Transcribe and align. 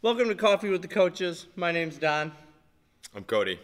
Welcome 0.00 0.28
to 0.28 0.34
Coffee 0.34 0.68
with 0.68 0.82
the 0.82 0.88
Coaches. 0.88 1.46
My 1.56 1.72
name's 1.72 1.98
Don, 1.98 2.30
I'm 3.14 3.24
Cody. 3.24 3.58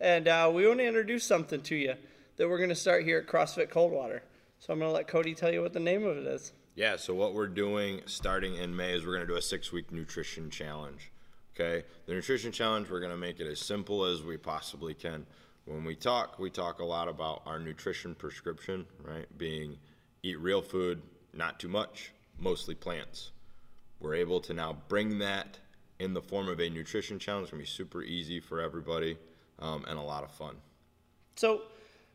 and 0.00 0.26
uh, 0.26 0.50
we 0.52 0.66
want 0.66 0.80
to 0.80 0.86
introduce 0.86 1.24
something 1.24 1.60
to 1.62 1.76
you 1.76 1.94
that 2.36 2.48
we're 2.48 2.56
going 2.56 2.70
to 2.70 2.74
start 2.74 3.04
here 3.04 3.18
at 3.18 3.26
CrossFit 3.26 3.68
Coldwater. 3.68 4.22
So 4.58 4.72
I'm 4.72 4.78
going 4.78 4.90
to 4.90 4.94
let 4.94 5.06
Cody 5.06 5.34
tell 5.34 5.52
you 5.52 5.60
what 5.60 5.74
the 5.74 5.80
name 5.80 6.04
of 6.04 6.16
it 6.16 6.26
is. 6.26 6.52
Yeah, 6.74 6.96
so 6.96 7.14
what 7.14 7.34
we're 7.34 7.46
doing 7.46 8.00
starting 8.06 8.56
in 8.56 8.74
May 8.74 8.94
is 8.94 9.04
we're 9.04 9.14
going 9.14 9.26
to 9.26 9.32
do 9.32 9.36
a 9.36 9.42
six 9.42 9.70
week 9.70 9.92
nutrition 9.92 10.48
challenge. 10.48 11.10
Okay? 11.54 11.84
The 12.06 12.14
nutrition 12.14 12.52
challenge, 12.52 12.88
we're 12.88 13.00
going 13.00 13.12
to 13.12 13.18
make 13.18 13.38
it 13.40 13.46
as 13.46 13.60
simple 13.60 14.04
as 14.04 14.22
we 14.22 14.38
possibly 14.38 14.94
can. 14.94 15.26
When 15.66 15.84
we 15.84 15.94
talk, 15.94 16.38
we 16.38 16.48
talk 16.48 16.78
a 16.78 16.84
lot 16.84 17.08
about 17.08 17.42
our 17.44 17.58
nutrition 17.58 18.14
prescription, 18.14 18.86
right? 19.02 19.26
Being 19.36 19.76
eat 20.22 20.40
real 20.40 20.62
food, 20.62 21.02
not 21.34 21.60
too 21.60 21.68
much, 21.68 22.12
mostly 22.38 22.74
plants. 22.74 23.32
We're 24.00 24.14
able 24.14 24.40
to 24.40 24.54
now 24.54 24.78
bring 24.88 25.18
that 25.18 25.58
in 25.98 26.14
the 26.14 26.22
form 26.22 26.48
of 26.48 26.60
a 26.60 26.68
nutrition 26.68 27.18
challenge. 27.18 27.44
It's 27.44 27.50
to 27.50 27.56
be 27.56 27.64
super 27.64 28.02
easy 28.02 28.40
for 28.40 28.60
everybody 28.60 29.16
um, 29.58 29.84
and 29.88 29.98
a 29.98 30.02
lot 30.02 30.24
of 30.24 30.30
fun. 30.30 30.56
So, 31.36 31.62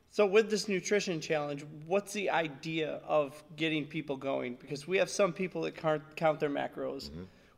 so 0.09 0.25
with 0.25 0.49
this 0.49 0.67
nutrition 0.67 1.21
challenge, 1.21 1.65
what's 1.85 2.13
the 2.13 2.29
idea 2.29 3.01
of 3.07 3.41
getting 3.55 3.85
people 3.85 4.17
going? 4.17 4.55
Because 4.55 4.87
we 4.87 4.97
have 4.97 5.09
some 5.09 5.33
people 5.33 5.61
that 5.63 5.75
can't 5.75 6.03
count 6.15 6.39
their 6.39 6.49
macros. 6.49 7.09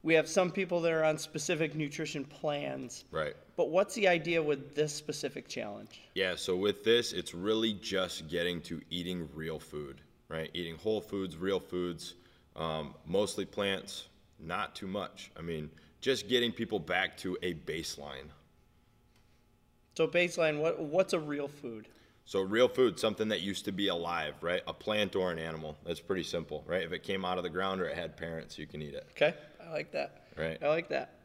We 0.04 0.14
have 0.16 0.28
some 0.28 0.52
people 0.52 0.82
that 0.82 0.92
are 0.92 1.06
on 1.06 1.18
specific 1.18 1.76
nutrition 1.76 2.26
plans. 2.26 3.06
Right. 3.10 3.34
But 3.56 3.70
what's 3.70 3.96
the 3.96 4.08
idea 4.10 4.44
with 4.44 4.76
this 4.76 4.94
specific 4.94 5.48
challenge? 5.48 6.02
Yeah, 6.14 6.36
so 6.36 6.58
with 6.58 6.84
this, 6.84 7.14
it's 7.14 7.34
really 7.34 7.74
just 7.74 8.28
getting 8.28 8.60
to 8.64 8.82
eating 8.90 9.30
real 9.34 9.60
food, 9.60 10.02
right? 10.28 10.50
Eating 10.54 10.76
whole 10.76 11.00
foods, 11.00 11.38
real 11.38 11.60
foods, 11.60 12.16
um, 12.58 12.96
mostly 13.06 13.46
plants, 13.46 14.10
not 14.40 14.76
too 14.76 14.88
much. 14.88 15.32
I 15.38 15.42
mean, 15.42 15.70
just 16.04 16.28
getting 16.28 16.52
people 16.52 16.80
back 16.80 17.16
to 17.18 17.38
a 17.42 17.54
baseline. 17.54 18.28
So 19.96 20.06
baseline, 20.08 20.60
what 20.60 20.80
what's 20.80 21.14
a 21.14 21.20
real 21.20 21.48
food? 21.48 21.88
So, 22.26 22.40
real 22.42 22.70
food, 22.70 22.98
something 22.98 23.28
that 23.30 23.42
used 23.42 23.66
to 23.66 23.74
be 23.74 23.90
alive, 23.90 24.36
right? 24.40 24.62
A 24.66 24.72
plant 24.74 25.14
or 25.18 25.30
an 25.34 25.38
animal. 25.38 25.76
That's 25.86 26.00
pretty 26.00 26.24
simple, 26.24 26.64
right? 26.66 26.82
If 26.84 26.94
it 26.94 27.04
came 27.04 27.26
out 27.26 27.38
of 27.38 27.44
the 27.44 27.50
ground 27.50 27.82
or 27.82 27.86
it 27.86 27.98
had 27.98 28.16
parents, 28.16 28.58
you 28.58 28.66
can 28.66 28.82
eat 28.82 28.94
it, 28.94 29.06
Okay, 29.12 29.34
I 29.62 29.70
like 29.72 29.92
that. 29.92 30.22
right? 30.38 30.58
I 30.64 30.70
like 30.70 30.88
that. 30.88 31.16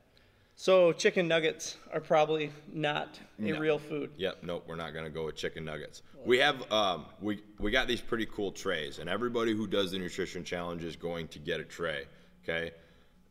So 0.56 0.90
chicken 0.92 1.28
nuggets 1.28 1.76
are 1.92 2.00
probably 2.00 2.50
not 2.72 3.20
a 3.38 3.42
No. 3.42 3.58
real 3.60 3.78
food. 3.78 4.10
Yep, 4.16 4.38
nope, 4.42 4.64
we're 4.66 4.74
not 4.74 4.92
gonna 4.92 5.08
go 5.08 5.26
with 5.26 5.36
chicken 5.36 5.64
nuggets. 5.64 6.02
We 6.24 6.38
have 6.38 6.70
um, 6.72 7.06
we 7.20 7.40
we 7.60 7.70
got 7.70 7.86
these 7.86 8.00
pretty 8.00 8.26
cool 8.26 8.50
trays, 8.50 8.98
and 8.98 9.08
everybody 9.08 9.52
who 9.54 9.68
does 9.68 9.92
the 9.92 9.98
nutrition 9.98 10.42
challenge 10.42 10.82
is 10.82 10.96
going 10.96 11.28
to 11.28 11.38
get 11.38 11.60
a 11.60 11.64
tray. 11.64 12.06
Okay, 12.42 12.72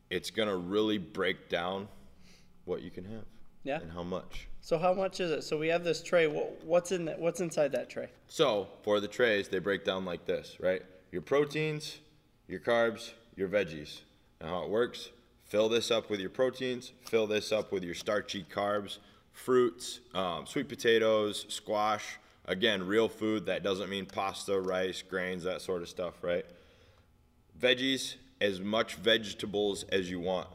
it's 0.09 0.29
gonna 0.29 0.55
really 0.55 0.97
break 0.97 1.49
down 1.49 1.87
what 2.65 2.81
you 2.81 2.91
can 2.91 3.05
have 3.05 3.25
Yeah. 3.63 3.79
and 3.81 3.91
how 3.91 4.03
much. 4.03 4.47
So 4.61 4.77
how 4.77 4.93
much 4.93 5.19
is 5.19 5.31
it? 5.31 5.43
So 5.43 5.57
we 5.57 5.67
have 5.69 5.83
this 5.83 6.01
tray. 6.03 6.27
What's 6.27 6.91
in 6.91 7.05
that? 7.05 7.19
What's 7.19 7.39
inside 7.39 7.71
that 7.73 7.89
tray? 7.89 8.09
So 8.27 8.67
for 8.83 8.99
the 8.99 9.07
trays, 9.07 9.47
they 9.47 9.59
break 9.59 9.85
down 9.85 10.03
like 10.05 10.25
this, 10.25 10.57
right? 10.59 10.81
Your 11.11 11.21
proteins, 11.21 11.99
your 12.47 12.59
carbs, 12.59 13.11
your 13.35 13.47
veggies. 13.47 14.01
Now 14.41 14.47
how 14.47 14.63
it 14.63 14.69
works: 14.69 15.09
fill 15.45 15.69
this 15.69 15.89
up 15.91 16.09
with 16.09 16.19
your 16.19 16.29
proteins, 16.29 16.91
fill 17.05 17.27
this 17.27 17.51
up 17.51 17.71
with 17.71 17.83
your 17.83 17.95
starchy 17.95 18.43
carbs, 18.43 18.97
fruits, 19.31 19.99
um, 20.13 20.45
sweet 20.45 20.67
potatoes, 20.67 21.45
squash. 21.49 22.17
Again, 22.45 22.85
real 22.87 23.09
food. 23.09 23.45
That 23.45 23.61
doesn't 23.63 23.89
mean 23.89 24.05
pasta, 24.05 24.59
rice, 24.59 25.01
grains, 25.01 25.43
that 25.43 25.61
sort 25.61 25.81
of 25.81 25.89
stuff, 25.89 26.15
right? 26.23 26.45
Veggies, 27.59 28.15
as 28.41 28.59
much 28.59 28.95
vegetables 28.95 29.83
as 29.91 30.09
you 30.09 30.19
want. 30.19 30.47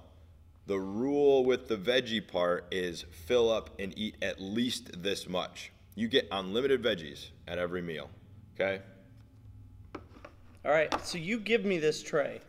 The 0.67 0.79
rule 0.79 1.45
with 1.45 1.69
the 1.69 1.77
veggie 1.77 2.27
part 2.27 2.67
is 2.71 3.05
fill 3.27 3.51
up 3.51 3.71
and 3.81 3.93
eat 3.99 4.17
at 4.23 4.41
least 4.41 5.03
this 5.03 5.29
much. 5.29 5.73
You 5.95 6.09
get 6.09 6.29
unlimited 6.31 6.83
veggies 6.83 7.27
at 7.49 7.59
every 7.59 7.83
meal. 7.83 8.09
Okay? 8.55 8.81
All 10.65 10.71
right. 10.71 10.93
So 11.05 11.19
you 11.19 11.39
give 11.41 11.65
me 11.65 11.79
this 11.79 12.03
tray, 12.03 12.41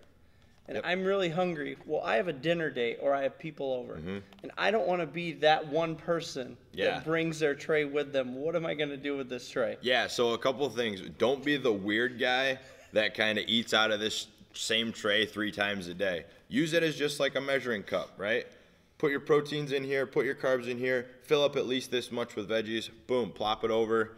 and 0.68 0.76
Yep. 0.76 0.84
I'm 0.86 1.04
really 1.04 1.30
hungry. 1.30 1.76
Well, 1.88 2.04
I 2.04 2.16
have 2.18 2.28
a 2.28 2.34
dinner 2.34 2.70
date 2.70 3.00
or 3.02 3.14
I 3.14 3.24
have 3.24 3.40
people 3.40 3.74
over, 3.74 3.96
and 3.96 4.22
I 4.58 4.70
don't 4.70 4.88
want 4.88 5.02
to 5.02 5.08
be 5.08 5.34
that 5.34 5.68
one 5.68 5.96
person 5.96 6.50
Mm-hmm. 6.74 6.80
Yeah. 6.80 6.86
that 6.92 7.06
brings 7.06 7.40
their 7.40 7.56
tray 7.56 7.86
with 7.86 8.14
them. 8.14 8.36
What 8.36 8.56
am 8.56 8.66
I 8.66 8.74
going 8.76 8.90
to 8.90 8.98
do 8.98 9.18
with 9.18 9.30
this 9.30 9.50
tray? 9.50 9.78
Yeah, 9.82 10.08
so 10.08 10.34
a 10.34 10.38
couple 10.38 10.66
of 10.66 10.74
things. 10.76 11.02
Don't 11.18 11.44
be 11.44 11.58
the 11.58 11.72
weird 11.74 12.20
guy 12.20 12.60
that 12.94 13.16
kind 13.16 13.38
of 13.40 13.46
eats 13.48 13.74
out 13.74 13.92
of 13.92 14.00
this 14.00 14.28
same 14.54 14.92
tray 14.92 15.26
three 15.26 15.52
times 15.52 15.88
a 15.88 15.94
day. 15.94 16.26
Use 16.48 16.74
it 16.74 16.84
as 16.84 16.96
just 16.96 17.20
like 17.20 17.36
a 17.36 17.42
measuring 17.42 17.84
cup, 17.84 18.12
right? 18.18 18.46
Put 18.98 19.12
your 19.12 19.20
proteins 19.20 19.72
in 19.72 19.84
here, 19.84 20.06
put 20.06 20.26
your 20.26 20.36
carbs 20.36 20.68
in 20.68 20.78
here, 20.78 21.08
fill 21.24 21.44
up 21.44 21.56
at 21.56 21.66
least 21.66 21.92
this 21.92 22.12
much 22.12 22.36
with 22.36 22.50
veggies, 22.50 22.90
boom, 23.08 23.32
plop 23.32 23.64
it 23.64 23.72
over. 23.72 24.18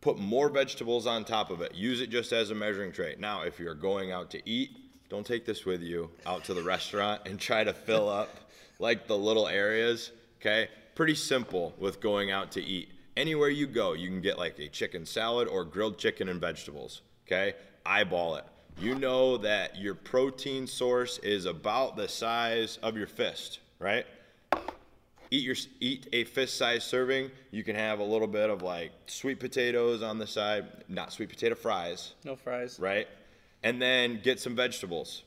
Put 0.00 0.18
more 0.18 0.48
vegetables 0.48 1.06
on 1.06 1.24
top 1.24 1.50
of 1.50 1.60
it. 1.60 1.74
Use 1.74 2.00
it 2.00 2.10
just 2.10 2.32
as 2.32 2.50
a 2.50 2.54
measuring 2.54 2.90
tray. 2.90 3.14
Now, 3.18 3.42
if 3.42 3.60
you're 3.60 3.74
going 3.74 4.10
out 4.10 4.30
to 4.30 4.48
eat, 4.48 4.70
don't 5.08 5.26
take 5.26 5.44
this 5.44 5.64
with 5.64 5.82
you 5.82 6.10
out 6.26 6.42
to 6.44 6.54
the 6.54 6.62
restaurant 6.62 7.22
and 7.26 7.38
try 7.38 7.62
to 7.62 7.72
fill 7.72 8.08
up 8.08 8.30
like 8.78 9.06
the 9.06 9.16
little 9.16 9.46
areas, 9.46 10.10
okay? 10.40 10.68
Pretty 10.94 11.14
simple 11.14 11.74
with 11.78 12.00
going 12.00 12.30
out 12.30 12.50
to 12.52 12.62
eat. 12.62 12.88
Anywhere 13.16 13.50
you 13.50 13.66
go, 13.66 13.92
you 13.92 14.08
can 14.08 14.22
get 14.22 14.38
like 14.38 14.58
a 14.58 14.68
chicken 14.68 15.04
salad 15.04 15.46
or 15.46 15.64
grilled 15.64 15.98
chicken 15.98 16.28
and 16.28 16.40
vegetables, 16.40 17.02
okay? 17.26 17.54
Eyeball 17.84 18.36
it. 18.36 18.44
You 18.78 18.94
know 18.94 19.36
that 19.38 19.78
your 19.78 19.94
protein 19.94 20.66
source 20.66 21.18
is 21.18 21.46
about 21.46 21.96
the 21.96 22.08
size 22.08 22.78
of 22.82 22.96
your 22.96 23.06
fist, 23.06 23.60
right? 23.78 24.06
eat 25.32 25.44
your 25.44 25.56
eat 25.80 26.08
a 26.12 26.24
fist 26.24 26.56
size 26.56 26.84
serving. 26.84 27.30
You 27.50 27.64
can 27.64 27.74
have 27.74 27.98
a 27.98 28.04
little 28.04 28.28
bit 28.28 28.50
of 28.50 28.62
like 28.62 28.92
sweet 29.06 29.40
potatoes 29.40 30.02
on 30.02 30.18
the 30.18 30.26
side 30.26 30.66
not 30.88 31.12
sweet 31.12 31.30
potato 31.30 31.54
fries. 31.54 32.12
No 32.24 32.36
fries. 32.36 32.78
right? 32.78 33.08
And 33.62 33.80
then 33.80 34.20
get 34.22 34.38
some 34.38 34.54
vegetables. 34.54 35.22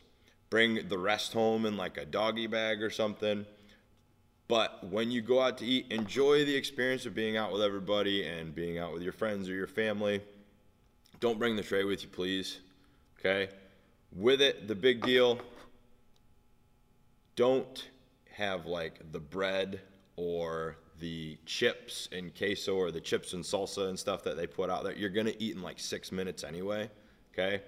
Bring 0.50 0.88
the 0.88 0.97
rest 0.97 1.33
home 1.33 1.66
in 1.66 1.75
like 1.75 1.97
a 1.97 2.06
doggy 2.06 2.47
bag 2.47 2.83
or 2.83 2.91
something. 2.91 3.45
But 4.47 4.88
when 4.88 5.09
you 5.09 5.22
go 5.23 5.41
out 5.41 5.57
to 5.57 5.66
eat 5.66 5.88
enjoy 5.91 6.45
the 6.45 6.56
experience 6.56 7.07
of 7.07 7.16
being 7.16 7.35
out 7.35 7.51
with 7.51 7.63
everybody 7.63 8.27
and 8.27 8.53
being 8.53 8.77
out 8.77 8.94
with 8.94 9.01
your 9.01 9.13
friends 9.13 9.50
or 9.50 9.53
your 9.53 9.67
family. 9.67 10.22
Don't 11.19 11.39
bring 11.39 11.56
the 11.56 11.63
tray 11.63 11.83
with 11.83 12.03
you 12.03 12.09
please 12.09 12.59
okay 13.25 13.52
with 14.12 14.41
it 14.41 14.68
the 14.68 14.75
big 14.75 15.02
deal 15.02 15.40
don't 17.36 17.90
have 18.31 18.66
like 18.66 19.12
the 19.12 19.19
bread 19.19 19.81
or 20.16 20.78
the 21.00 21.38
chips 21.46 22.08
and 22.12 22.34
queso 22.36 22.75
or 22.75 22.91
the 22.91 23.02
chips 23.02 23.34
and 23.34 23.44
salsa 23.44 23.90
and 23.90 24.00
stuff 24.00 24.24
that 24.24 24.38
they 24.38 24.47
put 24.47 24.69
out 24.69 24.84
there. 24.84 24.94
You're 24.94 25.09
gonna 25.09 25.34
eat 25.40 25.56
in 25.56 25.62
like 25.62 25.80
six 25.80 26.12
minutes 26.12 26.44
anyway. 26.44 26.90
Okay. 27.34 27.62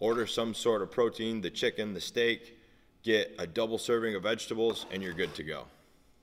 Order 0.00 0.26
some 0.26 0.54
sort 0.54 0.82
of 0.82 0.90
protein, 0.90 1.40
the 1.40 1.50
chicken, 1.50 1.94
the 1.94 2.00
steak, 2.00 2.58
get 3.04 3.34
a 3.38 3.46
double 3.46 3.78
serving 3.78 4.16
of 4.16 4.24
vegetables, 4.24 4.86
and 4.90 5.02
you're 5.02 5.12
good 5.12 5.34
to 5.36 5.44
go. 5.44 5.64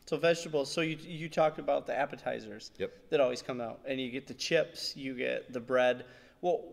So 0.06 0.18
vegetables. 0.18 0.70
So 0.70 0.82
you 0.82 0.98
you 1.02 1.30
talked 1.30 1.58
about 1.58 1.88
the 1.88 1.98
appetizers. 1.98 2.72
Yep. 2.78 2.92
That 3.10 3.22
always 3.22 3.42
come 3.42 3.62
out, 3.62 3.80
and 3.86 4.00
you 4.00 4.12
get 4.12 4.28
the 4.28 4.34
chips, 4.34 4.96
you 4.98 5.16
get 5.16 5.54
the 5.54 5.62
bread. 5.62 6.04
Well, 6.42 6.64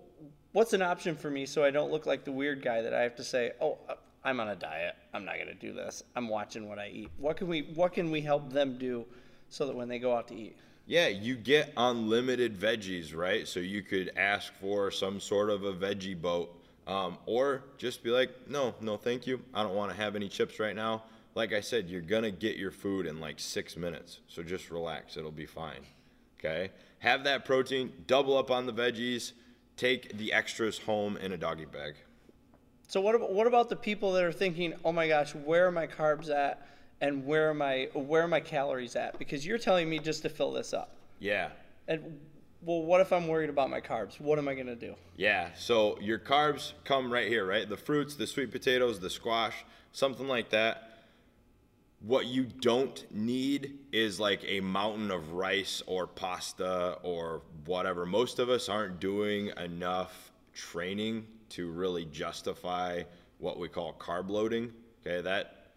what's 0.52 0.72
an 0.72 0.82
option 0.82 1.16
for 1.16 1.30
me 1.30 1.46
so 1.46 1.62
I 1.62 1.70
don't 1.70 1.90
look 1.90 2.06
like 2.06 2.24
the 2.24 2.32
weird 2.32 2.62
guy 2.62 2.82
that 2.82 2.94
I 2.94 3.02
have 3.02 3.16
to 3.16 3.24
say, 3.24 3.52
oh, 3.60 3.78
I'm 4.24 4.40
on 4.40 4.48
a 4.48 4.56
diet. 4.56 4.96
I'm 5.14 5.24
not 5.24 5.38
gonna 5.38 5.54
do 5.54 5.72
this. 5.72 6.02
I'm 6.16 6.28
watching 6.28 6.68
what 6.68 6.78
I 6.78 6.88
eat. 6.88 7.10
What 7.18 7.36
can 7.36 7.48
we 7.48 7.62
What 7.74 7.92
can 7.92 8.10
we 8.10 8.20
help 8.20 8.52
them 8.52 8.78
do 8.78 9.06
so 9.48 9.66
that 9.66 9.76
when 9.76 9.88
they 9.88 9.98
go 9.98 10.14
out 10.14 10.28
to 10.28 10.34
eat? 10.34 10.56
Yeah, 10.86 11.08
you 11.08 11.36
get 11.36 11.72
unlimited 11.76 12.58
veggies, 12.58 13.14
right? 13.14 13.46
So 13.46 13.60
you 13.60 13.82
could 13.82 14.10
ask 14.16 14.52
for 14.54 14.90
some 14.90 15.20
sort 15.20 15.50
of 15.50 15.64
a 15.64 15.72
veggie 15.72 16.20
boat, 16.20 16.50
um, 16.86 17.18
or 17.26 17.62
just 17.76 18.02
be 18.02 18.10
like, 18.10 18.30
no, 18.48 18.74
no, 18.80 18.96
thank 18.96 19.26
you. 19.26 19.40
I 19.52 19.62
don't 19.62 19.74
want 19.74 19.90
to 19.90 19.96
have 19.96 20.16
any 20.16 20.28
chips 20.28 20.58
right 20.58 20.74
now. 20.74 21.04
Like 21.34 21.52
I 21.52 21.60
said, 21.60 21.88
you're 21.88 22.00
gonna 22.00 22.30
get 22.30 22.56
your 22.56 22.70
food 22.70 23.06
in 23.06 23.20
like 23.20 23.38
six 23.38 23.76
minutes, 23.76 24.20
so 24.28 24.42
just 24.42 24.70
relax. 24.70 25.16
It'll 25.16 25.30
be 25.30 25.46
fine. 25.46 25.80
Okay, 26.38 26.70
have 27.00 27.24
that 27.24 27.44
protein, 27.44 27.92
double 28.06 28.36
up 28.36 28.50
on 28.50 28.64
the 28.64 28.72
veggies, 28.72 29.32
take 29.78 30.18
the 30.18 30.32
extras 30.32 30.78
home 30.78 31.16
in 31.16 31.32
a 31.32 31.36
doggy 31.36 31.64
bag. 31.64 31.94
So 32.88 33.00
what 33.00 33.14
about 33.14 33.32
what 33.32 33.46
about 33.46 33.68
the 33.68 33.76
people 33.76 34.12
that 34.12 34.24
are 34.24 34.32
thinking, 34.32 34.74
oh 34.84 34.92
my 34.92 35.08
gosh, 35.08 35.34
where 35.34 35.66
are 35.66 35.72
my 35.72 35.86
carbs 35.86 36.30
at, 36.30 36.66
and 37.00 37.24
where 37.24 37.50
are 37.50 37.54
my 37.54 37.88
where 37.94 38.22
are 38.22 38.28
my 38.28 38.40
calories 38.40 38.96
at? 38.96 39.18
Because 39.18 39.46
you're 39.46 39.58
telling 39.58 39.88
me 39.88 39.98
just 39.98 40.22
to 40.22 40.28
fill 40.28 40.52
this 40.52 40.72
up. 40.74 40.96
Yeah, 41.18 41.50
And 41.86 42.20
well, 42.62 42.82
what 42.82 43.00
if 43.00 43.12
I'm 43.12 43.28
worried 43.28 43.50
about 43.50 43.70
my 43.70 43.80
carbs? 43.80 44.20
What 44.20 44.38
am 44.38 44.48
I 44.48 44.54
gonna 44.54 44.76
do? 44.76 44.94
Yeah, 45.16 45.50
so 45.54 45.98
your 46.00 46.18
carbs 46.18 46.72
come 46.84 47.12
right 47.12 47.28
here, 47.28 47.46
right? 47.46 47.68
The 47.68 47.76
fruits, 47.76 48.14
the 48.16 48.26
sweet 48.26 48.50
potatoes, 48.50 49.00
the 49.00 49.10
squash, 49.10 49.54
something 49.92 50.28
like 50.28 50.50
that. 50.50 50.87
What 52.00 52.26
you 52.26 52.44
don't 52.44 53.04
need 53.12 53.78
is 53.90 54.20
like 54.20 54.44
a 54.46 54.60
mountain 54.60 55.10
of 55.10 55.32
rice 55.32 55.82
or 55.86 56.06
pasta 56.06 56.98
or 57.02 57.42
whatever. 57.66 58.06
Most 58.06 58.38
of 58.38 58.48
us 58.48 58.68
aren't 58.68 59.00
doing 59.00 59.50
enough 59.56 60.30
training 60.54 61.26
to 61.50 61.70
really 61.70 62.04
justify 62.04 63.02
what 63.38 63.58
we 63.58 63.68
call 63.68 63.94
carb 63.94 64.30
loading. 64.30 64.72
Okay, 65.04 65.20
that 65.22 65.72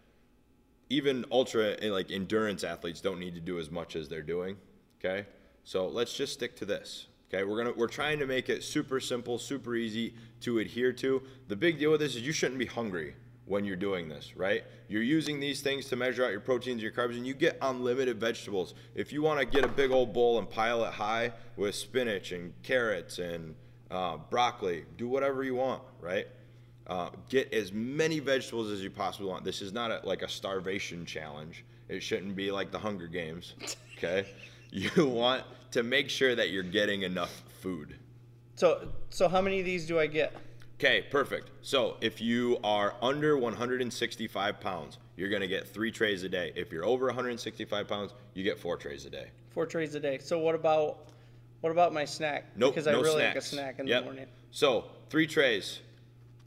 even 0.90 1.26
ultra 1.32 1.76
like 1.82 2.12
endurance 2.12 2.64
athletes 2.64 3.02
don't 3.02 3.20
need 3.20 3.34
to 3.34 3.42
do 3.42 3.58
as 3.58 3.72
much 3.72 3.96
as 3.96 4.08
they're 4.08 4.22
doing. 4.22 4.58
Okay, 5.00 5.26
so 5.64 5.88
let's 5.88 6.16
just 6.16 6.34
stick 6.34 6.56
to 6.58 6.66
this. 6.66 7.08
Okay, 7.34 7.44
we're 7.44 7.58
gonna 7.58 7.74
we're 7.76 7.88
trying 7.88 8.20
to 8.20 8.28
make 8.28 8.48
it 8.48 8.64
super 8.64 9.00
simple, 9.00 9.40
super 9.40 9.74
easy 9.74 10.14
to 10.42 10.60
adhere 10.60 10.94
to. 10.94 11.24
The 11.48 11.56
big 11.56 11.80
deal 11.80 11.90
with 11.90 12.02
this 12.02 12.16
is 12.16 12.22
you 12.22 12.32
shouldn't 12.32 12.60
be 12.60 12.68
hungry 12.68 13.16
when 13.46 13.66
you're 13.66 13.76
doing 13.76 14.08
this, 14.08 14.36
right? 14.36 14.64
You're 14.88 15.02
using 15.02 15.40
these 15.40 15.62
things 15.62 15.86
to 15.88 15.96
measure 15.96 16.24
out 16.24 16.32
your 16.32 16.40
proteins, 16.40 16.82
your 16.82 16.92
carbs, 16.92 17.18
and 17.18 17.26
you 17.26 17.34
get 17.34 17.58
unlimited 17.62 18.20
vegetables. 18.20 18.76
If 18.96 19.12
you 19.12 19.22
want 19.22 19.40
to 19.40 19.46
get 19.46 19.66
a 19.66 19.68
big 19.68 19.92
old 19.92 20.14
bowl 20.14 20.40
and 20.40 20.50
pile 20.50 20.84
it 20.86 20.94
high 20.94 21.34
with 21.58 21.76
spinach 21.76 22.32
and 22.32 22.54
carrots 22.64 23.20
and 23.20 23.56
uh, 23.90 24.18
broccoli, 24.30 24.86
do 24.98 25.08
whatever 25.08 25.44
you 25.44 25.56
want, 25.56 25.82
right? 26.00 26.28
Uh, 26.88 27.10
get 27.30 27.52
as 27.54 27.72
many 27.72 28.20
vegetables 28.20 28.72
as 28.72 28.82
you 28.82 28.90
possibly 28.90 29.28
want. 29.28 29.44
This 29.44 29.62
is 29.62 29.74
not 29.74 29.92
a, 29.92 30.02
like 30.04 30.22
a 30.22 30.30
starvation 30.30 31.06
challenge. 31.06 31.66
It 31.90 32.02
shouldn't 32.02 32.36
be 32.36 32.52
like 32.52 32.72
the 32.72 32.80
Hunger 32.80 33.08
Games, 33.08 33.56
okay? 33.98 34.26
you 34.72 35.06
want 35.06 35.44
to 35.72 35.84
make 35.84 36.10
sure 36.10 36.36
that 36.36 36.50
you're 36.50 36.64
getting 36.64 37.04
enough 37.04 37.44
food. 37.62 37.96
So, 38.56 38.88
so 39.10 39.28
how 39.28 39.42
many 39.42 39.60
of 39.60 39.66
these 39.66 39.86
do 39.86 40.00
I 40.00 40.08
get? 40.08 40.34
Okay, 40.84 41.04
perfect. 41.12 41.52
So 41.62 41.96
if 42.02 42.20
you 42.20 42.58
are 42.64 42.96
under 43.04 43.38
165 43.38 44.60
pounds, 44.60 44.98
you're 45.16 45.30
gonna 45.30 45.46
get 45.46 45.68
three 45.68 45.92
trays 45.92 46.24
a 46.24 46.30
day. 46.30 46.52
If 46.56 46.72
you're 46.72 46.84
over 46.86 47.06
165 47.06 47.88
pounds, 47.88 48.16
you 48.34 48.44
get 48.44 48.58
four 48.58 48.78
trays 48.78 49.06
a 49.06 49.12
day. 49.12 49.28
Four 49.52 49.68
trays 49.68 49.94
a 49.94 50.00
day. 50.00 50.18
So 50.18 50.40
what 50.40 50.56
about 50.56 51.10
what 51.60 51.70
about 51.70 51.94
my 51.94 52.04
snack? 52.04 52.46
Nope, 52.56 52.74
Because 52.74 52.88
I 52.88 52.94
no 52.94 53.02
really 53.04 53.24
like 53.24 53.36
a 53.36 53.42
snacks. 53.42 53.50
snack 53.52 53.80
in 53.80 53.86
Yep. 53.86 54.00
the 54.00 54.06
morning. 54.06 54.26
So 54.50 54.86
three 55.12 55.28
trays, 55.28 55.82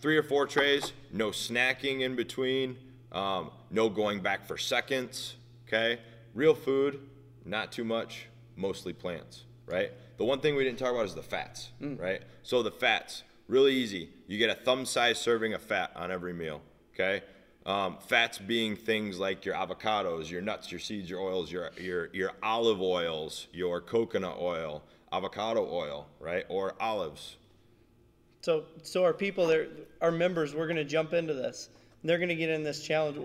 three 0.00 0.16
or 0.16 0.24
four 0.24 0.48
trays. 0.48 0.92
No 1.12 1.28
snacking 1.30 2.00
in 2.00 2.16
between. 2.16 2.76
Um, 3.12 3.52
no 3.70 3.88
going 3.88 4.18
back 4.18 4.44
for 4.48 4.58
seconds. 4.58 5.36
Okay, 5.68 6.00
real 6.34 6.56
food, 6.56 6.98
not 7.44 7.70
too 7.70 7.84
much. 7.84 8.26
Mostly 8.56 8.92
plants. 8.94 9.44
Right. 9.66 9.92
The 10.16 10.24
one 10.24 10.40
thing 10.40 10.56
we 10.56 10.64
didn't 10.64 10.80
talk 10.80 10.92
about 10.92 11.06
is 11.06 11.14
the 11.14 11.22
fats. 11.22 11.70
Mm. 11.80 12.00
Right. 12.00 12.22
So 12.42 12.64
the 12.64 12.72
fats, 12.72 13.22
really 13.48 13.74
easy. 13.74 14.10
You 14.26 14.38
get 14.38 14.50
a 14.50 14.54
thumb-sized 14.54 15.20
serving 15.20 15.54
of 15.54 15.62
fat 15.62 15.92
on 15.94 16.10
every 16.10 16.32
meal. 16.32 16.62
Okay. 16.94 17.22
Um, 17.66 17.96
fats 18.06 18.38
being 18.38 18.76
things 18.76 19.18
like 19.18 19.44
your 19.44 19.54
avocados, 19.54 20.30
your 20.30 20.42
nuts, 20.42 20.70
your 20.70 20.80
seeds, 20.80 21.08
your 21.08 21.20
oils, 21.20 21.50
your 21.50 21.70
your 21.78 22.10
your 22.12 22.32
olive 22.42 22.82
oils, 22.82 23.46
your 23.54 23.80
coconut 23.80 24.36
oil, 24.38 24.82
avocado 25.12 25.66
oil, 25.70 26.06
right, 26.20 26.44
or 26.50 26.74
olives. 26.78 27.36
So, 28.42 28.64
so 28.82 29.02
our 29.04 29.14
people, 29.14 29.46
there, 29.46 29.68
our 30.02 30.10
members, 30.10 30.54
we're 30.54 30.66
going 30.66 30.76
to 30.76 30.84
jump 30.84 31.14
into 31.14 31.32
this. 31.32 31.70
They're 32.02 32.18
going 32.18 32.28
to 32.28 32.34
get 32.34 32.50
in 32.50 32.62
this 32.62 32.82
challenge. 32.82 33.18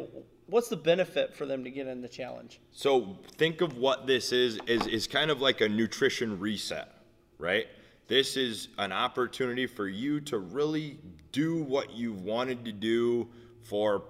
What's 0.47 0.69
the 0.69 0.77
benefit 0.77 1.35
for 1.35 1.45
them 1.45 1.65
to 1.65 1.69
get 1.69 1.87
in 1.87 2.01
the 2.01 2.07
challenge? 2.07 2.61
So 2.71 3.17
think 3.35 3.59
of 3.59 3.75
what 3.75 4.07
this 4.07 4.31
is 4.31 4.57
is 4.65 4.87
is 4.87 5.07
kind 5.07 5.29
of 5.29 5.41
like 5.41 5.59
a 5.59 5.67
nutrition 5.67 6.39
reset, 6.39 6.89
right? 7.37 7.67
This 8.09 8.37
is 8.37 8.69
an 8.79 8.91
opportunity 8.91 9.67
for 9.67 9.87
you 9.87 10.19
to 10.21 10.39
really 10.39 10.97
do 11.31 11.61
what 11.61 11.91
you've 11.91 12.23
wanted 12.23 12.65
to 12.65 12.71
do 12.71 13.27
for 13.61 14.01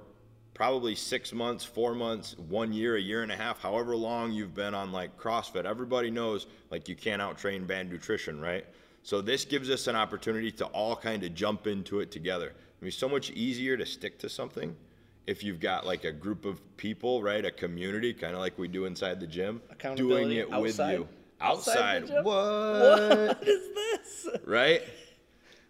probably 0.53 0.95
six 0.95 1.33
months, 1.33 1.65
four 1.65 1.93
months, 1.93 2.37
one 2.37 2.71
year, 2.71 2.95
a 2.95 3.01
year 3.01 3.23
and 3.23 3.31
a 3.31 3.35
half, 3.35 3.59
however 3.59 3.97
long 3.97 4.31
you've 4.31 4.55
been 4.55 4.73
on 4.73 4.93
like 4.93 5.17
CrossFit. 5.17 5.65
Everybody 5.65 6.09
knows 6.09 6.47
like 6.71 6.87
you 6.87 6.95
can't 6.95 7.21
out 7.21 7.37
train 7.37 7.65
bad 7.65 7.91
nutrition, 7.91 8.39
right? 8.39 8.65
So 9.03 9.19
this 9.19 9.43
gives 9.43 9.69
us 9.69 9.87
an 9.87 9.97
opportunity 9.97 10.51
to 10.53 10.65
all 10.67 10.95
kind 10.95 11.21
of 11.25 11.35
jump 11.35 11.67
into 11.67 11.99
it 11.99 12.09
together. 12.09 12.53
It'd 12.77 12.81
be 12.85 12.91
so 12.91 13.09
much 13.09 13.31
easier 13.31 13.75
to 13.75 13.85
stick 13.85 14.17
to 14.19 14.29
something 14.29 14.77
if 15.27 15.43
you've 15.43 15.59
got 15.59 15.85
like 15.85 16.05
a 16.05 16.11
group 16.13 16.45
of 16.45 16.61
people, 16.77 17.21
right? 17.21 17.43
A 17.43 17.51
community, 17.51 18.13
kind 18.13 18.33
of 18.33 18.39
like 18.39 18.57
we 18.57 18.69
do 18.69 18.85
inside 18.85 19.19
the 19.19 19.27
gym, 19.27 19.61
doing 19.97 20.29
it 20.39 20.49
with 20.61 20.77
you. 20.93 21.07
Outside 21.41 22.07
gym? 22.07 22.23
What? 22.23 22.35
What 23.39 23.47
is 23.47 23.69
this? 23.75 24.27
right? 24.45 24.81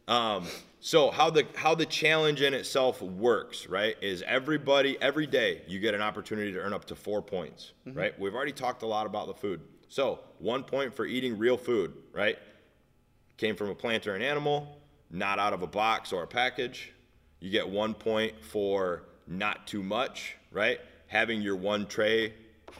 Um, 0.08 0.46
so 0.80 1.12
how 1.12 1.30
the 1.30 1.46
how 1.56 1.76
the 1.76 1.86
challenge 1.86 2.42
in 2.42 2.54
itself 2.54 3.02
works, 3.02 3.68
right? 3.68 3.96
Is 4.02 4.24
everybody 4.26 4.98
every 5.02 5.28
day 5.28 5.62
you 5.68 5.80
get 5.80 5.94
an 5.94 6.02
opportunity 6.02 6.52
to 6.54 6.60
earn 6.60 6.74
up 6.74 6.86
to 6.86 6.96
four 6.96 7.22
points, 7.22 7.74
right? 7.86 8.18
We've 8.20 8.34
already 8.34 8.52
talked 8.54 8.82
a 8.84 8.88
lot 8.88 9.06
about 9.06 9.28
the 9.28 9.34
food. 9.34 9.62
So 9.90 10.20
one 10.40 10.64
point 10.64 10.94
for 10.96 11.06
eating 11.06 11.38
real 11.38 11.58
food, 11.58 11.94
right? 12.14 12.38
Came 13.38 13.56
from 13.56 13.70
a 13.70 13.76
plant 13.76 14.08
or 14.08 14.16
an 14.16 14.22
animal, 14.22 14.78
not 15.12 15.38
out 15.40 15.54
of 15.54 15.62
a 15.62 15.68
box 15.68 16.12
or 16.14 16.24
a 16.24 16.28
package. 16.28 16.92
You 17.40 17.50
get 17.50 17.68
one 17.68 17.94
point 17.94 18.34
for 18.44 19.04
not 19.28 19.68
too 19.68 19.84
much, 19.84 20.36
right? 20.52 20.80
Having 21.08 21.42
your 21.42 21.56
one 21.56 21.86
tray, 21.88 22.34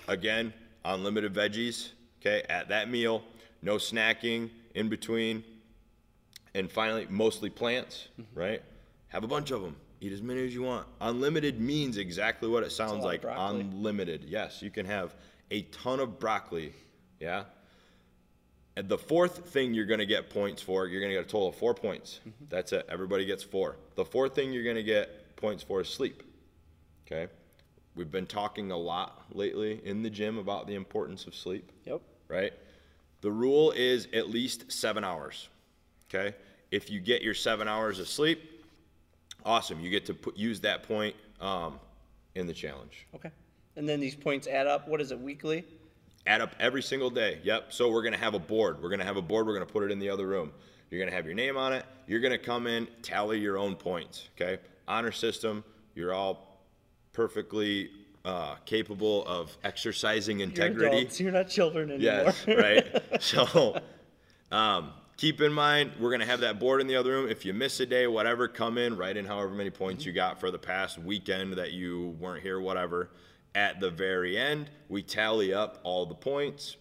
again, 0.08 0.54
unlimited 0.86 1.34
veggies, 1.34 1.90
okay, 2.20 2.46
at 2.50 2.70
that 2.70 2.90
meal, 2.90 3.24
no 3.62 3.76
snacking 3.76 4.50
in 4.76 4.90
between. 4.90 5.44
And 6.56 6.72
finally, 6.72 7.06
mostly 7.10 7.50
plants, 7.50 8.08
right? 8.34 8.62
Have 9.10 9.24
a 9.24 9.28
bunch 9.28 9.52
of 9.52 9.62
them. 9.62 9.76
Eat 10.02 10.14
as 10.14 10.22
many 10.22 10.46
as 10.46 10.54
you 10.54 10.64
want. 10.64 10.88
Unlimited 11.02 11.60
means 11.60 11.98
exactly 11.98 12.48
what 12.50 12.64
it 12.64 12.72
sounds 12.72 13.04
like. 13.04 13.24
Unlimited. 13.26 14.24
Yes, 14.28 14.62
you 14.62 14.70
can 14.72 14.86
have 14.86 15.14
a 15.52 15.64
ton 15.64 16.00
of 16.00 16.20
broccoli. 16.20 16.74
Yeah. 17.20 17.44
And 18.76 18.88
the 18.88 18.98
fourth 18.98 19.50
thing 19.50 19.74
you're 19.74 19.86
going 19.86 20.00
to 20.00 20.06
get 20.06 20.30
points 20.30 20.62
for, 20.62 20.88
you're 20.88 21.02
going 21.02 21.12
to 21.12 21.18
get 21.18 21.26
a 21.26 21.30
total 21.30 21.50
of 21.50 21.56
four 21.56 21.74
points. 21.74 22.22
That's 22.50 22.72
it. 22.72 22.86
Everybody 22.90 23.26
gets 23.26 23.44
four. 23.44 23.76
The 23.96 24.06
fourth 24.06 24.36
thing 24.36 24.54
you're 24.54 24.64
going 24.64 24.78
to 24.78 24.84
get 24.84 25.36
points 25.36 25.64
for 25.64 25.82
is 25.82 25.90
sleep. 25.90 26.24
Okay. 27.06 27.32
We've 27.96 28.10
been 28.10 28.28
talking 28.28 28.72
a 28.72 28.78
lot 28.78 29.26
lately 29.34 29.82
in 29.84 30.02
the 30.02 30.10
gym 30.10 30.38
about 30.38 30.68
the 30.68 30.76
importance 30.76 31.26
of 31.26 31.36
sleep 31.36 31.72
Yep. 31.86 32.02
Right? 32.30 32.54
The 33.22 33.32
rule 33.32 33.72
is 33.72 34.08
at 34.14 34.30
least 34.30 34.72
seven 34.72 35.04
hours. 35.04 35.50
Okay. 36.08 36.36
If 36.72 36.90
you 36.90 37.00
get 37.00 37.22
your 37.22 37.34
seven 37.34 37.68
hours 37.68 38.00
of 38.00 38.08
sleep, 38.08 38.40
awesome. 39.46 39.80
You 39.80 39.90
get 39.90 40.06
to 40.06 40.14
put, 40.14 40.38
use 40.38 40.62
that 40.62 40.84
point 40.84 41.16
um, 41.42 41.80
in 42.36 42.48
the 42.48 42.54
challenge. 42.54 43.08
Okay. 43.16 43.32
And 43.76 43.90
then 43.90 44.00
these 44.00 44.16
points 44.16 44.48
add 44.48 44.68
up. 44.68 44.88
What 44.88 45.02
is 45.02 45.12
it, 45.12 45.20
weekly? 45.20 45.66
Add 46.28 46.42
up 46.42 46.56
every 46.60 46.82
single 46.82 47.10
day. 47.10 47.40
Yep. 47.44 47.74
So 47.74 47.92
we're 47.92 48.04
gonna 48.04 48.18
have 48.18 48.34
a 48.36 48.40
board. 48.40 48.82
We're 48.82 48.90
gonna 48.90 49.06
have 49.06 49.18
a 49.18 49.22
board. 49.22 49.48
We're 49.48 49.54
gonna 49.54 49.66
put 49.66 49.84
it 49.84 49.92
in 49.92 50.00
the 50.00 50.10
other 50.10 50.28
room. 50.28 50.52
You're 50.90 51.00
gonna 51.00 51.16
have 51.16 51.26
your 51.26 51.36
name 51.36 51.58
on 51.58 51.74
it. 51.74 51.86
You're 52.08 52.20
gonna 52.20 52.38
come 52.38 52.68
in, 52.68 52.88
tally 53.02 53.40
your 53.40 53.58
own 53.58 53.76
points. 53.76 54.30
Okay. 54.36 54.62
Honor 54.88 55.12
system. 55.12 55.64
You're 55.96 56.14
all 56.14 56.62
perfectly 57.14 57.90
uh, 58.30 58.56
capable 58.66 59.26
of 59.26 59.58
exercising 59.64 60.42
integrity. 60.42 60.86
You're 60.86 61.00
adults. 61.00 61.20
You're 61.20 61.32
not 61.32 61.50
children 61.50 61.90
anymore. 61.90 62.34
Yes, 62.38 62.48
right. 62.48 63.04
So, 63.22 63.82
um, 64.52 64.92
keep 65.18 65.42
in 65.42 65.52
mind, 65.52 65.94
we're 66.00 66.12
gonna 66.12 66.28
have 66.28 66.42
that 66.42 66.60
board 66.60 66.80
in 66.80 66.86
the 66.86 66.96
other 66.96 67.12
room. 67.12 67.28
If 67.28 67.44
you 67.44 67.54
miss 67.54 67.80
a 67.80 67.88
day, 67.88 68.06
whatever, 68.06 68.48
come 68.48 68.78
in, 68.78 68.96
write 68.98 69.18
in 69.18 69.26
however 69.26 69.50
many 69.50 69.72
points 69.72 70.06
you 70.06 70.12
got 70.12 70.40
for 70.40 70.52
the 70.52 70.60
past 70.60 71.00
weekend 71.00 71.54
that 71.54 71.72
you 71.72 72.16
weren't 72.20 72.44
here, 72.44 72.62
whatever. 72.62 73.10
At 73.56 73.80
the 73.80 73.90
very 73.90 74.38
end, 74.38 74.70
we 74.90 75.02
tally 75.02 75.52
up 75.52 75.80
all 75.84 76.06
the 76.06 76.14
points. 76.14 76.78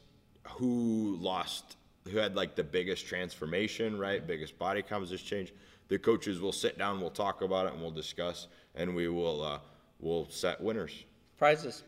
Who 0.59 1.17
lost? 1.19 1.77
Who 2.11 2.19
had 2.19 2.37
like 2.37 2.57
the 2.57 2.65
biggest 2.65 3.07
transformation? 3.07 3.99
Right, 3.99 4.25
biggest 4.25 4.59
body 4.59 4.83
composition 4.83 5.27
change. 5.27 5.55
The 5.89 5.99
coaches 5.99 6.41
will 6.41 6.53
sit 6.53 6.77
down, 6.77 7.01
we'll 7.01 7.09
talk 7.09 7.41
about 7.41 7.67
it, 7.67 7.73
and 7.73 7.81
we'll 7.81 7.91
discuss, 7.91 8.49
and 8.75 8.95
we 8.95 9.09
will 9.09 9.43
uh, 9.43 9.61
we'll 9.99 10.29
set 10.29 10.61
winners. 10.61 11.05
Prizes. 11.39 11.85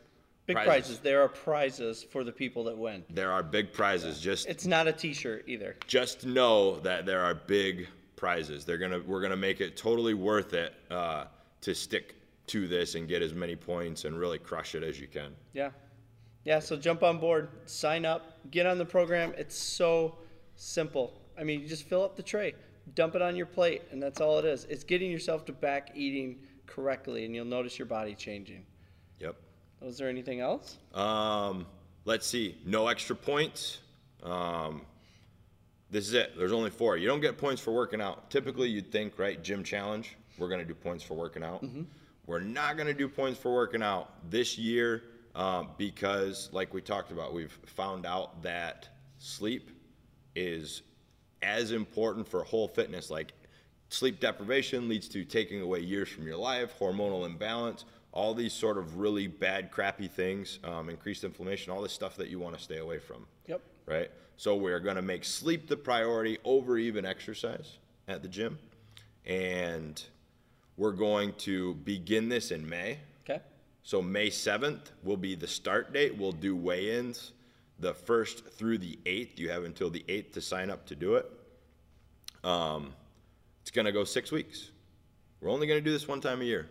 Big 0.47 0.57
Prizes. 0.57 0.69
prizes. 0.69 0.99
There 1.00 1.23
are 1.23 1.28
prizes 1.28 2.02
for 2.02 2.25
the 2.25 2.33
people 2.33 2.64
that 2.64 2.76
win. 2.76 3.04
There 3.11 3.30
are 3.30 3.42
big 3.42 3.73
prizes. 3.73 4.21
Just 4.21 4.49
It's 4.49 4.66
not 4.66 4.88
a 4.88 4.92
T-shirt 4.92 5.45
either. 5.47 5.76
just 5.87 6.25
know 6.26 6.80
that 6.80 7.07
there 7.07 7.21
are 7.21 7.35
big 7.35 7.88
prizes. 8.16 8.64
They're 8.64 8.78
gonna 8.78 9.00
we're 9.07 9.21
gonna 9.21 9.37
make 9.37 9.61
it 9.61 9.76
totally 9.76 10.14
worth 10.14 10.54
it 10.54 10.75
uh, 10.90 11.26
to 11.61 11.75
stick 11.75 12.16
to 12.49 12.66
this 12.66 12.95
and 12.95 13.07
get 13.07 13.23
as 13.23 13.33
many 13.33 13.54
points 13.54 14.04
and 14.07 14.19
really 14.19 14.38
crush 14.38 14.75
it 14.75 14.83
as 14.83 14.99
you 15.00 15.07
can. 15.07 15.33
Yeah. 15.52 15.71
Yeah, 16.45 16.59
so 16.59 16.75
jump 16.76 17.02
on 17.02 17.19
board, 17.19 17.50
sign 17.66 18.04
up, 18.07 18.38
get 18.50 18.66
on 18.66 18.78
the 18.78 18.85
program. 18.85 19.35
It's 19.37 19.57
so 19.57 20.16
simple. 20.57 21.21
I 21.38 21.45
mean, 21.45 21.61
you 21.61 21.69
just 21.69 21.85
fill 21.85 22.02
up 22.02 22.16
the 22.16 22.23
tray, 22.23 22.54
dump 22.95 23.14
it 23.14 23.21
on 23.23 23.37
your 23.37 23.47
plate, 23.47 23.83
and 23.92 24.02
that's 24.02 24.21
all 24.23 24.38
it 24.38 24.47
is. 24.47 24.64
It's 24.64 24.83
getting 24.83 25.11
yourself 25.11 25.45
to 25.47 25.52
back 25.52 25.90
eating 25.95 26.38
correctly, 26.66 27.26
and 27.26 27.35
you'll 27.35 27.45
notice 27.45 27.78
your 27.78 27.87
body 27.87 28.14
changing. 28.14 28.64
Yep. 29.21 29.37
Was 29.81 29.99
there 29.99 30.09
anything 30.09 30.41
else? 30.41 30.77
Um, 30.95 31.67
let's 32.05 32.27
see. 32.27 32.59
No 32.67 32.89
extra 32.89 33.17
points. 33.17 33.79
Um, 34.23 34.83
this 35.91 36.07
is 36.07 36.15
it. 36.15 36.37
There's 36.37 36.53
only 36.53 36.71
four. 36.71 36.97
You 36.97 37.07
don't 37.07 37.21
get 37.21 37.39
points 37.39 37.61
for 37.61 37.73
working 37.73 38.00
out. 38.00 38.31
Typically, 38.31 38.69
you'd 38.69 38.93
think, 38.93 39.19
right? 39.19 39.43
Gym 39.43 39.65
challenge. 39.65 40.17
We're 40.39 40.49
gonna 40.49 40.65
do 40.65 40.75
points 40.75 41.05
for 41.05 41.15
working 41.15 41.43
out. 41.43 41.65
We're 42.27 42.41
not 42.41 42.77
gonna 42.77 42.95
do 42.95 43.09
points 43.09 43.39
for 43.39 43.53
working 43.53 43.83
out 43.83 44.31
this 44.31 44.57
year 44.57 45.03
um, 45.35 45.71
because, 45.79 46.49
like 46.53 46.73
we 46.73 46.81
talked 46.81 47.11
about, 47.11 47.35
we've 47.35 47.59
found 47.67 48.07
out 48.07 48.43
that 48.43 48.89
sleep 49.19 49.71
is 50.37 50.83
as 51.43 51.73
important 51.73 52.29
for 52.29 52.45
whole 52.45 52.69
fitness. 52.69 53.11
Like 53.11 53.33
sleep 53.90 54.20
deprivation 54.20 54.88
leads 54.88 55.09
to 55.09 55.25
taking 55.25 55.61
away 55.61 55.80
years 55.80 56.09
from 56.09 56.26
your 56.26 56.37
life, 56.37 56.75
hormonal 56.80 57.26
imbalance, 57.26 57.85
all 58.12 58.35
these 58.35 58.52
sort 58.52 58.78
of 58.78 58.97
really 58.97 59.26
bad, 59.26 59.70
crappy 59.70 60.09
things, 60.09 60.59
um, 60.64 60.88
increased 60.88 61.23
inflammation, 61.25 61.73
all 61.73 61.82
this 61.82 61.92
stuff 61.92 62.16
that 62.16 62.28
you 62.28 62.38
want 62.38 62.56
to 62.56 62.62
stay 62.62 62.78
away 62.78 62.99
from. 62.99 63.26
Yep. 63.47 63.61
Right? 63.87 64.11
So 64.37 64.56
we're 64.56 64.80
going 64.80 64.97
to 64.97 65.02
make 65.02 65.25
sleep 65.25 65.68
the 65.68 65.76
priority 65.76 66.38
over 66.44 66.78
even 66.78 67.04
exercise 67.04 67.78
at 68.09 68.23
the 68.23 68.28
gym. 68.28 68.59
And 69.26 70.02
we're 70.76 70.92
going 70.92 71.35
to 71.38 71.75
begin 71.75 72.28
this 72.28 72.50
in 72.50 72.68
May. 72.68 72.99
Okay. 73.28 73.40
So 73.82 74.00
May 74.00 74.28
7th 74.28 74.92
will 75.02 75.16
be 75.16 75.35
the 75.35 75.47
start 75.47 75.92
date. 75.92 76.16
We'll 76.16 76.32
do 76.32 76.56
weigh-ins 76.56 77.32
the 77.78 77.92
1st 77.92 78.52
through 78.52 78.78
the 78.78 78.99
8th. 79.04 79.38
You 79.38 79.50
have 79.50 79.64
until 79.64 79.90
the 79.90 80.04
8th 80.09 80.32
to 80.32 80.40
sign 80.40 80.70
up 80.70 80.87
to 80.87 80.97
do 80.97 81.16
it. 81.16 81.30
Um, 82.42 82.94
it's 83.71 83.77
going 83.77 83.87
to 83.87 83.93
go 83.93 84.03
six 84.03 84.33
weeks. 84.33 84.73
We're 85.41 85.49
only 85.49 85.69
going 85.69 85.79
to 85.79 85.85
do 85.85 85.93
this 85.93 86.09
one 86.09 86.21
time 86.21 86.41
a 86.41 86.45
year. 86.45 86.69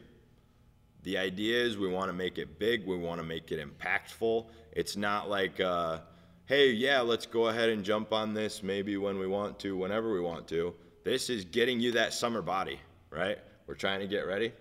The 1.04 1.18
idea 1.18 1.64
is 1.64 1.78
we 1.78 1.88
want 1.88 2.10
to 2.10 2.14
make 2.14 2.38
it 2.38 2.60
big. 2.60 2.86
We 2.86 2.98
want 2.98 3.22
to 3.22 3.26
make 3.26 3.54
it 3.54 3.66
impactful. 3.66 4.48
It's 4.74 4.98
not 4.98 5.30
like, 5.30 5.62
uh, 5.62 6.00
hey, 6.48 6.72
yeah, 6.72 7.00
let's 7.00 7.26
go 7.26 7.48
ahead 7.48 7.70
and 7.70 7.86
jump 7.86 8.12
on 8.12 8.34
this 8.34 8.62
maybe 8.64 8.98
when 8.98 9.18
we 9.18 9.28
want 9.28 9.60
to, 9.60 9.78
whenever 9.78 10.12
we 10.12 10.20
want 10.20 10.46
to. 10.50 10.76
This 11.06 11.30
is 11.30 11.46
getting 11.46 11.80
you 11.80 11.94
that 11.94 12.12
summer 12.12 12.42
body, 12.42 12.78
right? 13.12 13.38
We're 13.66 13.76
trying 13.76 14.02
to 14.02 14.08
get 14.08 14.28
ready. 14.28 14.52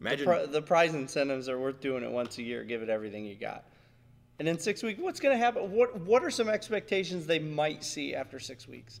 Imagine 0.00 0.26
Pri- 0.26 0.46
the 0.46 0.62
prize 0.62 0.94
incentives 0.96 1.48
are 1.48 1.60
worth 1.60 1.80
doing 1.80 2.02
it 2.02 2.10
once 2.10 2.38
a 2.38 2.42
year. 2.42 2.64
Give 2.64 2.82
it 2.82 2.88
everything 2.88 3.24
you 3.24 3.36
got. 3.36 3.66
And 4.40 4.48
in 4.48 4.58
six 4.58 4.82
weeks, 4.82 4.98
what's 5.00 5.20
going 5.20 5.38
to 5.38 5.38
happen? 5.38 5.70
What 5.70 5.96
What 6.00 6.24
are 6.24 6.30
some 6.30 6.48
expectations 6.48 7.24
they 7.24 7.38
might 7.38 7.84
see 7.84 8.16
after 8.16 8.40
six 8.40 8.66
weeks? 8.66 8.98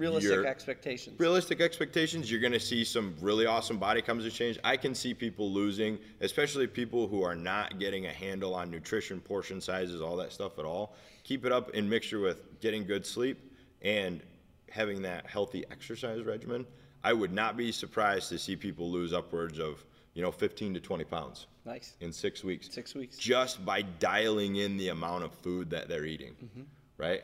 Realistic 0.00 0.32
Your- 0.32 0.46
expectations. 0.46 1.20
realistic 1.20 1.60
expectations, 1.60 2.30
you're 2.30 2.40
going 2.40 2.54
to 2.54 2.58
see 2.60 2.84
some 2.84 3.14
really 3.20 3.44
awesome 3.44 3.76
body 3.76 4.00
comes 4.00 4.24
to 4.24 4.30
change. 4.30 4.58
I 4.64 4.76
can 4.78 4.94
see 4.94 5.12
people 5.12 5.52
losing, 5.52 5.98
especially 6.22 6.66
people 6.66 7.06
who 7.06 7.22
are 7.22 7.34
not 7.36 7.78
getting 7.78 8.06
a 8.06 8.12
handle 8.12 8.54
on 8.54 8.70
nutrition, 8.70 9.20
portion 9.20 9.60
sizes, 9.60 10.00
all 10.00 10.16
that 10.16 10.32
stuff 10.32 10.58
at 10.58 10.64
all. 10.64 10.94
Keep 11.22 11.44
it 11.44 11.52
up 11.52 11.70
in 11.70 11.86
mixture 11.88 12.18
with 12.18 12.60
getting 12.60 12.86
good 12.86 13.04
sleep 13.04 13.38
and 13.82 14.22
having 14.70 15.02
that 15.02 15.26
healthy 15.26 15.64
exercise 15.70 16.22
regimen. 16.24 16.66
I 17.04 17.12
would 17.12 17.32
not 17.32 17.56
be 17.58 17.70
surprised 17.70 18.30
to 18.30 18.38
see 18.38 18.56
people 18.56 18.90
lose 18.90 19.12
upwards 19.12 19.58
of, 19.58 19.84
you 20.14 20.22
know, 20.22 20.32
15 20.32 20.74
to 20.74 20.80
20 20.80 21.04
pounds 21.04 21.46
nice. 21.66 21.94
in 22.00 22.10
six 22.12 22.42
weeks 22.42 22.68
Six 22.72 22.94
weeks. 22.94 23.16
just 23.18 23.64
by 23.66 23.82
dialing 23.82 24.56
in 24.56 24.76
the 24.78 24.88
amount 24.88 25.24
of 25.24 25.32
food 25.34 25.68
that 25.70 25.88
they're 25.88 26.06
eating, 26.06 26.34
mm-hmm. 26.42 26.62
right? 26.96 27.22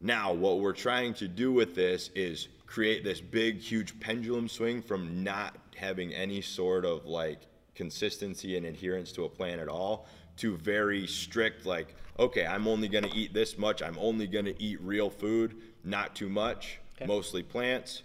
Now, 0.00 0.32
what 0.32 0.60
we're 0.60 0.72
trying 0.72 1.12
to 1.14 1.28
do 1.28 1.52
with 1.52 1.74
this 1.74 2.10
is 2.14 2.48
create 2.66 3.04
this 3.04 3.20
big, 3.20 3.58
huge 3.60 3.98
pendulum 4.00 4.48
swing 4.48 4.80
from 4.80 5.22
not 5.22 5.56
having 5.76 6.14
any 6.14 6.40
sort 6.40 6.84
of 6.84 7.04
like 7.04 7.40
consistency 7.74 8.56
and 8.56 8.64
adherence 8.64 9.12
to 9.12 9.24
a 9.24 9.28
plan 9.28 9.58
at 9.58 9.68
all 9.68 10.06
to 10.38 10.56
very 10.56 11.06
strict, 11.06 11.66
like, 11.66 11.94
okay, 12.18 12.46
I'm 12.46 12.66
only 12.66 12.88
gonna 12.88 13.10
eat 13.14 13.34
this 13.34 13.58
much, 13.58 13.82
I'm 13.82 13.98
only 13.98 14.26
gonna 14.26 14.54
eat 14.58 14.80
real 14.80 15.10
food, 15.10 15.56
not 15.84 16.14
too 16.16 16.30
much, 16.30 16.78
Okay. 16.96 17.06
mostly 17.06 17.42
plants. 17.42 18.02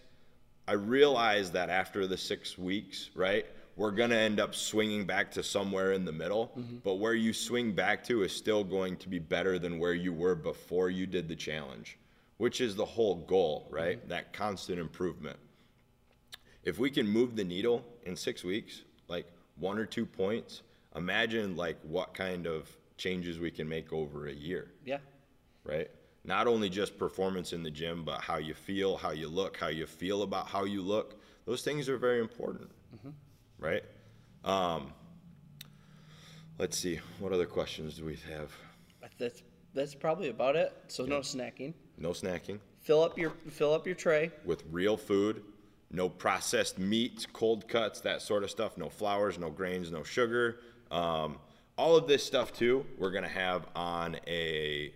I 0.67 0.73
realized 0.73 1.53
that 1.53 1.69
after 1.69 2.07
the 2.07 2.17
six 2.17 2.57
weeks, 2.57 3.09
right, 3.15 3.45
we're 3.75 3.91
going 3.91 4.09
to 4.09 4.17
end 4.17 4.39
up 4.39 4.55
swinging 4.55 5.05
back 5.05 5.31
to 5.31 5.43
somewhere 5.43 5.91
in 5.91 6.05
the 6.05 6.11
middle. 6.11 6.53
Mm-hmm. 6.57 6.77
But 6.83 6.95
where 6.95 7.13
you 7.13 7.33
swing 7.33 7.73
back 7.73 8.03
to 8.05 8.23
is 8.23 8.31
still 8.31 8.63
going 8.63 8.97
to 8.97 9.09
be 9.09 9.19
better 9.19 9.59
than 9.59 9.79
where 9.79 9.93
you 9.93 10.13
were 10.13 10.35
before 10.35 10.89
you 10.89 11.05
did 11.05 11.27
the 11.27 11.35
challenge, 11.35 11.97
which 12.37 12.61
is 12.61 12.75
the 12.75 12.85
whole 12.85 13.15
goal, 13.15 13.65
mm-hmm. 13.65 13.75
right? 13.75 14.09
That 14.09 14.33
constant 14.33 14.79
improvement. 14.79 15.37
If 16.63 16.79
we 16.79 16.89
can 16.89 17.07
move 17.07 17.35
the 17.35 17.43
needle 17.43 17.85
in 18.05 18.15
six 18.15 18.43
weeks, 18.43 18.83
like 19.07 19.27
one 19.57 19.77
or 19.77 19.85
two 19.85 20.05
points, 20.05 20.61
imagine 20.95 21.55
like 21.55 21.77
what 21.83 22.13
kind 22.13 22.47
of 22.47 22.69
changes 22.97 23.39
we 23.39 23.51
can 23.51 23.67
make 23.67 23.91
over 23.91 24.27
a 24.27 24.33
year 24.33 24.71
Yeah. 24.85 24.99
right? 25.65 25.89
Not 26.23 26.47
only 26.47 26.69
just 26.69 26.97
performance 26.97 27.53
in 27.53 27.61
the 27.61 27.69
gym, 27.69 28.03
but 28.03 28.21
how 28.21 28.37
you 28.37 28.53
feel, 28.53 28.97
how 28.97 29.11
you 29.11 29.27
look, 29.27 29.57
how 29.57 29.67
you 29.67 29.85
feel 29.85 30.23
about 30.23 30.47
how 30.47 30.63
you 30.63 30.81
look. 30.81 31.21
Those 31.45 31.61
things 31.61 31.87
are 31.89 31.97
very 31.97 32.19
important, 32.19 32.69
mm-hmm. 32.95 33.09
Right? 33.59 33.83
Um, 34.43 34.93
let's 36.59 36.77
see, 36.77 36.99
what 37.19 37.31
other 37.31 37.45
questions 37.45 37.97
do 37.97 38.05
we 38.05 38.17
have? 38.31 38.51
That's 39.17 39.43
that's 39.73 39.95
probably 39.95 40.29
about 40.29 40.55
it. 40.55 40.73
So 40.87 41.05
no 41.05 41.19
snacking. 41.19 41.73
No 41.97 42.09
snacking, 42.09 42.59
Fill 42.81 43.01
up 43.01 43.17
your 43.17 43.31
fill 43.49 43.73
up 43.73 43.85
your 43.85 43.95
tray. 43.95 44.31
with 44.43 44.63
real 44.69 44.97
food, 44.97 45.43
no 45.91 46.09
processed 46.09 46.77
meats, 46.77 47.25
cold 47.25 47.67
cuts, 47.67 48.01
that 48.01 48.21
sort 48.21 48.43
of 48.43 48.51
stuff, 48.51 48.77
no 48.77 48.89
flours, 48.89 49.39
no 49.39 49.49
grains, 49.49 49.91
no 49.91 50.03
sugar. 50.03 50.59
Um, 50.91 51.37
all 51.77 51.95
of 51.95 52.07
this 52.07 52.23
stuff 52.23 52.51
too, 52.53 52.85
we're 52.97 53.11
gonna 53.11 53.27
have 53.27 53.67
on 53.75 54.17
a 54.27 54.93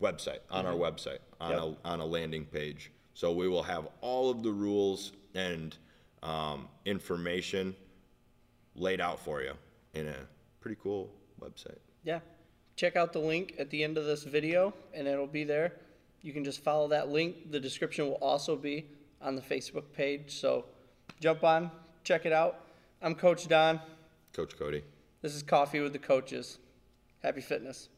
website, 0.00 0.38
on 0.50 0.66
our 0.66 0.74
website, 0.74 1.18
on 1.40 1.52
a 1.54 1.88
on 1.88 2.00
a 2.00 2.06
landing 2.06 2.44
page. 2.46 2.90
So 3.12 3.32
we 3.32 3.48
will 3.48 3.62
have 3.62 3.86
all 4.00 4.30
of 4.30 4.42
the 4.42 4.50
rules 4.50 5.12
and 5.34 5.76
um, 6.24 6.68
information 6.84 7.76
laid 8.74 9.00
out 9.00 9.20
for 9.20 9.42
you 9.42 9.52
in 9.92 10.08
a 10.08 10.16
pretty 10.60 10.76
cool 10.82 11.10
website. 11.40 11.78
Yeah. 12.02 12.20
Check 12.76 12.96
out 12.96 13.12
the 13.12 13.20
link 13.20 13.54
at 13.58 13.70
the 13.70 13.84
end 13.84 13.96
of 13.96 14.04
this 14.04 14.24
video 14.24 14.74
and 14.92 15.06
it'll 15.06 15.28
be 15.28 15.44
there. 15.44 15.74
You 16.22 16.32
can 16.32 16.42
just 16.42 16.64
follow 16.64 16.88
that 16.88 17.10
link. 17.10 17.52
The 17.52 17.60
description 17.60 18.06
will 18.06 18.14
also 18.14 18.56
be 18.56 18.86
on 19.20 19.36
the 19.36 19.42
Facebook 19.42 19.84
page. 19.92 20.40
So 20.40 20.64
jump 21.20 21.44
on, 21.44 21.70
check 22.02 22.26
it 22.26 22.32
out. 22.32 22.66
I'm 23.00 23.14
Coach 23.14 23.46
Don. 23.46 23.80
Coach 24.32 24.58
Cody. 24.58 24.82
This 25.22 25.34
is 25.34 25.42
Coffee 25.42 25.80
with 25.80 25.92
the 25.92 25.98
Coaches. 25.98 26.58
Happy 27.22 27.40
fitness. 27.40 27.88